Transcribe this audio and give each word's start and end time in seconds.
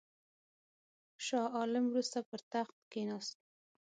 شاه 1.25 1.47
عالم 1.57 1.83
وروسته 1.87 2.19
پر 2.29 2.41
تخت 2.53 2.75
کښېنست. 2.91 3.35